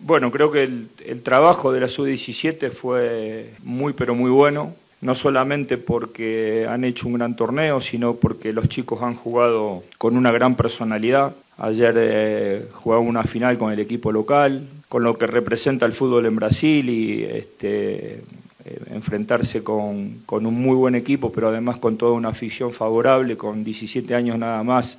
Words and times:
Bueno, 0.00 0.30
creo 0.30 0.50
que 0.50 0.62
el, 0.62 1.22
trabajo 1.22 1.72
de 1.72 1.80
la 1.80 1.88
sub-17 1.88 2.70
fue 2.70 3.50
muy 3.64 3.92
pero 3.92 4.14
muy 4.14 4.30
bueno, 4.30 4.74
no 5.00 5.14
solamente 5.14 5.76
porque 5.76 6.66
han 6.68 6.84
hecho 6.84 7.08
un 7.08 7.14
gran 7.14 7.34
torneo, 7.36 7.80
sino 7.80 8.14
porque 8.14 8.52
los 8.52 8.68
chicos 8.68 9.02
han 9.02 9.16
jugado 9.16 9.82
con 9.98 10.16
una 10.16 10.30
gran 10.30 10.54
personalidad. 10.54 11.34
Ayer 11.56 11.94
eh, 11.98 12.66
una 12.84 13.24
final 13.24 13.58
con 13.58 13.72
el 13.72 13.80
equipo 13.80 14.12
local, 14.12 14.68
con 14.88 15.02
lo 15.02 15.18
que 15.18 15.26
representa 15.26 15.84
el 15.86 15.92
fútbol 15.92 16.26
en 16.26 16.36
Brasil 16.36 16.88
y 16.88 17.24
este, 17.24 18.22
eh, 18.64 18.80
enfrentarse 18.92 19.64
con, 19.64 20.22
un 20.30 20.54
muy 20.54 20.76
buen 20.76 20.94
equipo, 20.94 21.32
pero 21.32 21.48
además 21.48 21.78
con 21.78 21.96
toda 21.96 22.12
una 22.12 22.28
afición 22.28 22.72
favorable, 22.72 23.36
con 23.36 23.64
17 23.64 24.14
años 24.14 24.38
nada 24.38 24.62
más, 24.62 24.98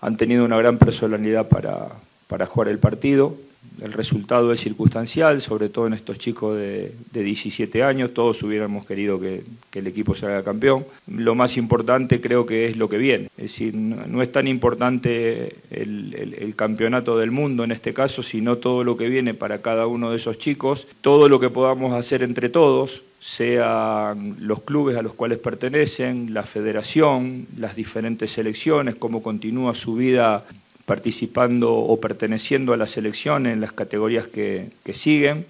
han 0.00 0.16
tenido 0.16 0.44
una 0.44 0.56
gran 0.56 0.78
personalidad 0.78 1.48
para 1.48 2.46
jugar 2.46 2.68
el 2.68 2.78
partido. 2.80 3.36
El 3.82 3.92
resultado 3.92 4.52
es 4.52 4.60
circunstancial, 4.60 5.42
sobre 5.42 5.68
todo 5.68 5.86
en 5.88 5.94
estos 5.94 6.18
chicos 6.18 6.56
de, 6.56 6.94
de 7.12 7.22
17 7.22 7.82
años. 7.82 8.14
Todos 8.14 8.42
hubiéramos 8.42 8.86
querido 8.86 9.20
que, 9.20 9.42
el 9.74 9.86
equipo 9.88 10.14
salga 10.14 10.44
campeón. 10.44 10.84
Lo 11.08 11.34
más 11.34 11.56
importante 11.56 12.20
creo 12.20 12.46
que 12.46 12.66
es 12.66 12.76
lo 12.76 12.88
que 12.88 12.96
viene. 12.98 13.24
Es 13.36 13.42
decir, 13.44 13.74
no, 13.74 14.22
es 14.22 14.30
tan 14.30 14.46
importante 14.46 15.56
el, 15.70 16.14
el- 16.14 16.34
el 16.34 16.54
campeonato 16.54 17.18
del 17.18 17.32
mundo 17.32 17.64
en 17.64 17.72
este 17.72 17.92
caso, 17.92 18.22
sino 18.22 18.56
todo 18.58 18.84
lo 18.84 18.96
que 18.96 19.08
viene 19.08 19.34
para 19.34 19.60
cada 19.62 19.88
uno 19.88 20.10
de 20.10 20.16
esos 20.18 20.38
chicos. 20.38 20.86
Todo 21.00 21.28
lo 21.28 21.40
que 21.40 21.50
podamos 21.50 21.92
hacer 21.94 22.22
entre 22.22 22.48
todos, 22.48 23.02
sean 23.18 24.36
los 24.40 24.60
clubes 24.62 24.96
a 24.96 25.02
los 25.02 25.14
cuales 25.14 25.38
pertenecen, 25.38 26.34
la 26.34 26.42
federación, 26.42 27.46
las 27.58 27.74
diferentes 27.74 28.32
selecciones, 28.32 28.94
cómo 28.96 29.22
continúa 29.22 29.74
su 29.74 29.94
vida 29.94 30.44
participando 30.86 31.74
o 31.74 31.98
perteneciendo 32.00 32.72
a 32.72 32.76
la 32.76 32.86
selección 32.86 33.46
en 33.46 33.60
las 33.60 33.72
categorías 33.72 34.26
que, 34.26 34.68
que 34.84 34.94
siguen 34.94 35.46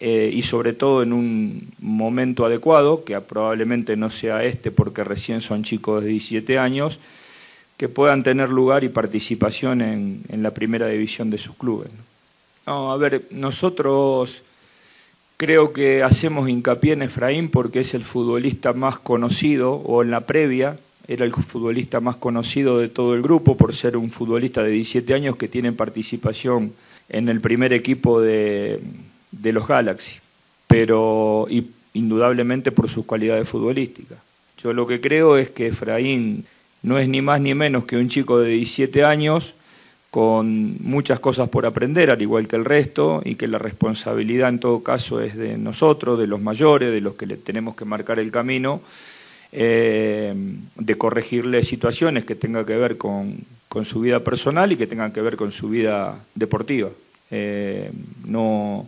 eh, 0.00 0.30
y 0.32 0.42
sobre 0.42 0.74
todo 0.74 1.02
en 1.02 1.12
un 1.12 1.72
momento 1.80 2.44
adecuado, 2.44 3.02
que 3.04 3.20
probablemente 3.20 3.96
no 3.96 4.10
sea 4.10 4.44
este 4.44 4.70
porque 4.70 5.02
recién 5.02 5.40
son 5.40 5.64
chicos 5.64 6.04
de 6.04 6.10
17 6.10 6.58
años, 6.58 7.00
que 7.76 7.88
puedan 7.88 8.22
tener 8.22 8.50
lugar 8.50 8.84
y 8.84 8.88
participación 8.88 9.80
en, 9.80 10.22
en 10.28 10.42
la 10.42 10.52
primera 10.52 10.86
división 10.86 11.30
de 11.30 11.38
sus 11.38 11.56
clubes. 11.56 11.90
a 12.66 12.96
ver, 12.96 13.26
nosotros 13.30 14.42
creo 15.36 15.72
que 15.72 16.02
hacemos 16.02 16.48
hincapié 16.48 16.92
en 16.92 17.02
Efraín 17.02 17.48
porque 17.48 17.80
es 17.80 17.94
el 17.94 18.04
futbolista 18.04 18.72
más 18.74 18.98
conocido, 18.98 19.72
o 19.74 20.02
en 20.02 20.10
la 20.10 20.20
previa, 20.20 20.78
era 21.08 21.24
el 21.24 21.32
futbolista 21.32 22.00
más 22.00 22.16
conocido 22.16 22.78
de 22.78 22.88
todo 22.88 23.14
el 23.14 23.22
grupo 23.22 23.56
por 23.56 23.74
ser 23.74 23.96
un 23.96 24.10
futbolista 24.10 24.62
de 24.62 24.70
17 24.72 25.14
años 25.14 25.36
que 25.36 25.48
tiene 25.48 25.72
participación 25.72 26.74
en 27.08 27.30
el 27.30 27.40
primer 27.40 27.72
equipo 27.72 28.20
de, 28.20 28.78
de 29.32 29.52
los 29.52 29.66
Galaxy, 29.66 30.18
pero 30.66 31.46
y, 31.48 31.66
indudablemente 31.94 32.70
por 32.72 32.90
sus 32.90 33.06
cualidades 33.06 33.48
futbolísticas. 33.48 34.18
Yo 34.62 34.74
lo 34.74 34.86
que 34.86 35.00
creo 35.00 35.38
es 35.38 35.48
que 35.48 35.68
Efraín 35.68 36.44
no 36.82 36.98
es 36.98 37.08
ni 37.08 37.22
más 37.22 37.40
ni 37.40 37.54
menos 37.54 37.84
que 37.84 37.96
un 37.96 38.08
chico 38.08 38.38
de 38.38 38.50
17 38.50 39.02
años 39.02 39.54
con 40.10 40.76
muchas 40.82 41.20
cosas 41.20 41.48
por 41.48 41.66
aprender, 41.66 42.10
al 42.10 42.20
igual 42.20 42.48
que 42.48 42.56
el 42.56 42.64
resto, 42.64 43.20
y 43.24 43.34
que 43.34 43.46
la 43.46 43.58
responsabilidad 43.58 44.48
en 44.48 44.58
todo 44.58 44.82
caso 44.82 45.20
es 45.20 45.36
de 45.36 45.58
nosotros, 45.58 46.18
de 46.18 46.26
los 46.26 46.40
mayores, 46.40 46.92
de 46.92 47.00
los 47.00 47.14
que 47.14 47.26
le 47.26 47.36
tenemos 47.36 47.76
que 47.76 47.84
marcar 47.84 48.18
el 48.18 48.30
camino, 48.30 48.80
eh, 49.52 50.34
de 50.76 50.98
corregirle 50.98 51.62
situaciones 51.62 52.24
que 52.24 52.34
tengan 52.34 52.64
que 52.64 52.76
ver 52.76 52.96
con, 52.96 53.38
con 53.68 53.84
su 53.84 54.00
vida 54.00 54.22
personal 54.24 54.72
y 54.72 54.76
que 54.76 54.86
tengan 54.86 55.12
que 55.12 55.20
ver 55.20 55.36
con 55.36 55.52
su 55.52 55.68
vida 55.68 56.18
deportiva. 56.34 56.90
Eh, 57.30 57.90
no, 58.26 58.86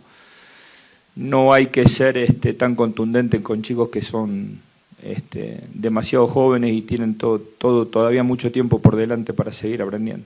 no 1.15 1.53
hay 1.53 1.67
que 1.67 1.87
ser 1.87 2.17
este, 2.17 2.53
tan 2.53 2.75
contundente 2.75 3.41
con 3.41 3.61
chicos 3.61 3.89
que 3.89 4.01
son 4.01 4.59
este, 5.03 5.61
demasiado 5.73 6.27
jóvenes 6.27 6.73
y 6.73 6.81
tienen 6.81 7.15
todo, 7.15 7.39
todo, 7.39 7.87
todavía 7.87 8.23
mucho 8.23 8.51
tiempo 8.51 8.79
por 8.79 8.95
delante 8.95 9.33
para 9.33 9.53
seguir 9.53 9.81
aprendiendo. 9.81 10.25